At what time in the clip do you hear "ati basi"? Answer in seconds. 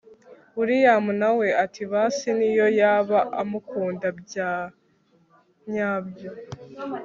1.63-2.27